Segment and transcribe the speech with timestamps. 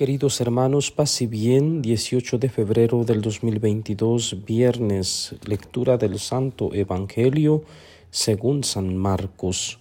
[0.00, 7.64] Queridos hermanos, paz bien, 18 de febrero del 2022, viernes, lectura del Santo Evangelio
[8.08, 9.78] según San Marcos.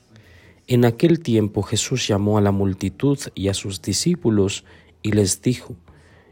[0.67, 4.65] En aquel tiempo Jesús llamó a la multitud y a sus discípulos
[5.01, 5.77] y les dijo,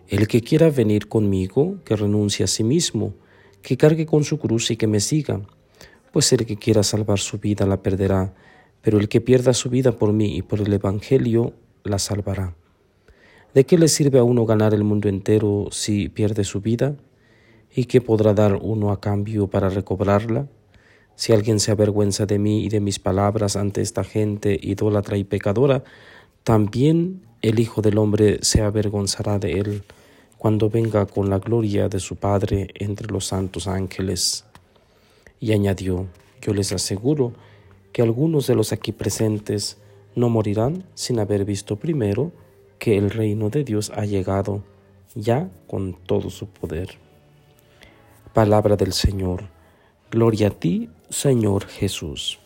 [0.10, 3.14] El que quiera venir conmigo, que renuncie a sí mismo,
[3.62, 5.40] que cargue con su cruz y que me siga,
[6.12, 8.34] pues el que quiera salvar su vida la perderá,
[8.82, 11.54] pero el que pierda su vida por mí y por el Evangelio
[11.86, 12.54] la salvará.
[13.58, 16.96] ¿De qué le sirve a uno ganar el mundo entero si pierde su vida?
[17.76, 20.48] ¿Y qué podrá dar uno a cambio para recobrarla?
[21.16, 25.24] Si alguien se avergüenza de mí y de mis palabras ante esta gente idólatra y
[25.24, 25.84] pecadora,
[26.44, 29.84] también el Hijo del Hombre se avergonzará de él
[30.38, 34.46] cuando venga con la gloria de su Padre entre los santos ángeles.
[35.40, 36.06] Y añadió,
[36.44, 37.34] yo les aseguro
[37.92, 39.78] que algunos de los aquí presentes
[40.14, 42.32] no morirán sin haber visto primero
[42.88, 44.64] que el reino de Dios ha llegado
[45.14, 46.92] ya con todo su poder.
[48.34, 49.50] Palabra del Señor.
[50.10, 52.40] Gloria a ti, Señor Jesús.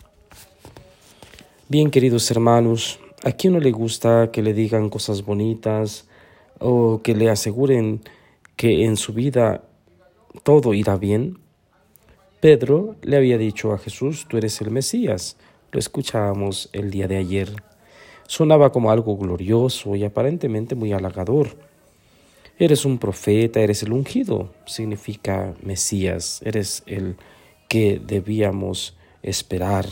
[1.70, 6.08] Bien, queridos hermanos, ¿a quién no le gusta que le digan cosas bonitas
[6.58, 8.02] o que le aseguren
[8.56, 9.62] que en su vida
[10.42, 11.38] todo irá bien?
[12.40, 15.38] Pedro le había dicho a Jesús, tú eres el Mesías.
[15.72, 17.71] Lo escuchábamos el día de ayer
[18.32, 21.50] sonaba como algo glorioso y aparentemente muy halagador.
[22.58, 27.18] Eres un profeta, eres el ungido, significa Mesías, eres el
[27.68, 29.86] que debíamos esperar.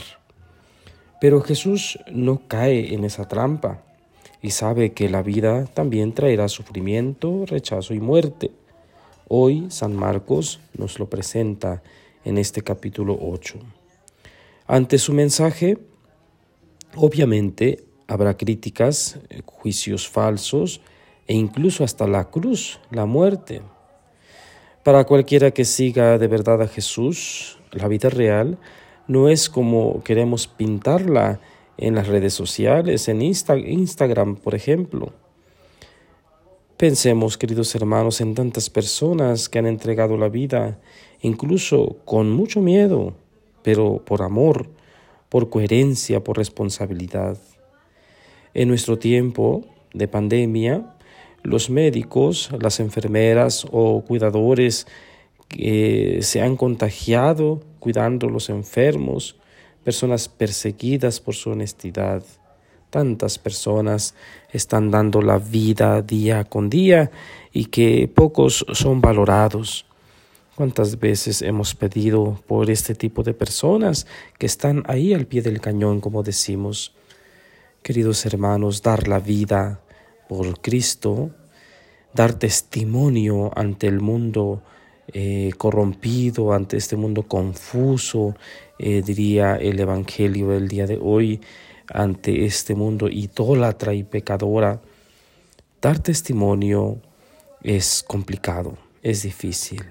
[1.19, 3.83] Pero Jesús no cae en esa trampa
[4.41, 8.51] y sabe que la vida también traerá sufrimiento, rechazo y muerte.
[9.27, 11.83] Hoy San Marcos nos lo presenta
[12.23, 13.59] en este capítulo 8.
[14.65, 15.77] Ante su mensaje,
[16.95, 20.81] obviamente Habrá críticas, eh, juicios falsos
[21.27, 23.61] e incluso hasta la cruz, la muerte.
[24.83, 28.57] Para cualquiera que siga de verdad a Jesús, la vida real
[29.07, 31.39] no es como queremos pintarla
[31.77, 35.13] en las redes sociales, en Instagram, por ejemplo.
[36.77, 40.79] Pensemos, queridos hermanos, en tantas personas que han entregado la vida,
[41.21, 43.13] incluso con mucho miedo,
[43.61, 44.67] pero por amor,
[45.29, 47.37] por coherencia, por responsabilidad.
[48.53, 50.95] En nuestro tiempo de pandemia,
[51.43, 54.87] los médicos, las enfermeras o cuidadores
[55.47, 59.35] que se han contagiado cuidando a los enfermos,
[59.83, 62.23] personas perseguidas por su honestidad.
[62.89, 64.15] Tantas personas
[64.51, 67.11] están dando la vida día con día
[67.53, 69.85] y que pocos son valorados.
[70.55, 74.07] ¿Cuántas veces hemos pedido por este tipo de personas
[74.37, 76.93] que están ahí al pie del cañón, como decimos?
[77.81, 79.81] Queridos hermanos, dar la vida
[80.27, 81.31] por Cristo,
[82.13, 84.61] dar testimonio ante el mundo
[85.13, 88.35] eh, corrompido, ante este mundo confuso,
[88.77, 91.41] eh, diría el Evangelio del día de hoy,
[91.91, 94.81] ante este mundo idólatra y pecadora.
[95.81, 97.01] Dar testimonio
[97.63, 99.83] es complicado, es difícil.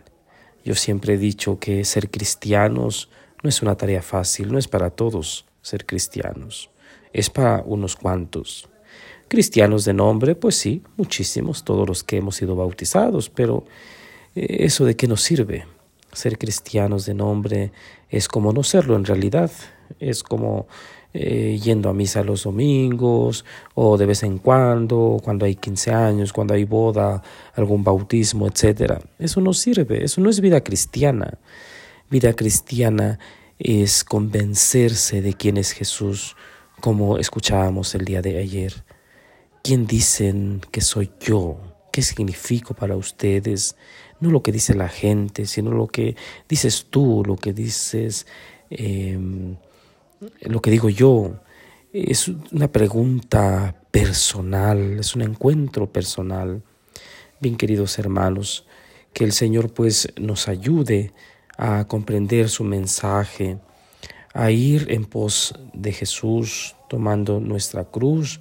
[0.64, 3.08] Yo siempre he dicho que ser cristianos
[3.42, 6.70] no es una tarea fácil, no es para todos ser cristianos
[7.12, 8.68] es para unos cuantos.
[9.28, 13.64] Cristianos de nombre, pues sí, muchísimos, todos los que hemos sido bautizados, pero
[14.34, 15.66] eh, ¿eso de qué nos sirve?
[16.12, 17.72] Ser cristianos de nombre
[18.08, 19.50] es como no serlo en realidad,
[20.00, 20.66] es como
[21.14, 26.32] eh, yendo a misa los domingos o de vez en cuando, cuando hay 15 años,
[26.32, 27.22] cuando hay boda,
[27.54, 29.02] algún bautismo, etc.
[29.18, 31.38] Eso no sirve, eso no es vida cristiana.
[32.10, 33.18] Vida cristiana
[33.58, 36.36] es convencerse de quién es Jesús,
[36.80, 38.84] como escuchábamos el día de ayer.
[39.62, 41.58] ¿Quién dicen que soy yo?
[41.92, 43.76] ¿Qué significo para ustedes?
[44.20, 46.16] No lo que dice la gente, sino lo que
[46.48, 48.26] dices tú, lo que dices,
[48.70, 49.56] em,
[50.40, 51.40] lo que digo yo.
[51.92, 56.62] Es una pregunta personal, es un encuentro personal.
[57.40, 58.66] Bien, queridos hermanos,
[59.12, 61.12] que el Señor pues nos ayude
[61.56, 63.58] a comprender su mensaje,
[64.34, 68.40] a ir en pos de Jesús, tomando nuestra cruz,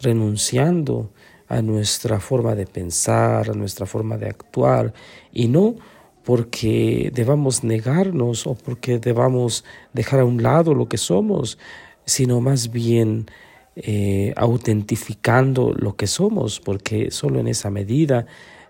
[0.00, 1.10] renunciando
[1.48, 4.92] a nuestra forma de pensar, a nuestra forma de actuar,
[5.32, 5.76] y no
[6.24, 11.58] porque debamos negarnos o porque debamos dejar a un lado lo que somos,
[12.04, 13.26] sino más bien
[13.76, 18.26] eh, autentificando lo que somos, porque solo en esa medida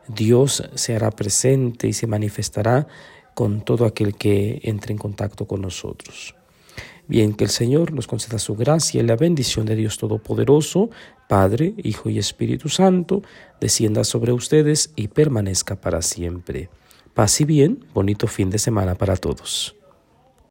[0.09, 2.87] Dios se hará presente y se manifestará
[3.35, 6.35] con todo aquel que entre en contacto con nosotros.
[7.13, 10.89] Bien, que el Señor nos conceda su gracia y la bendición de Dios Todopoderoso,
[11.29, 13.21] Padre, Hijo y Espíritu Santo,
[13.61, 16.71] descienda sobre ustedes y permanezca para siempre.
[17.13, 19.77] Paz y bien, bonito fin de semana para todos.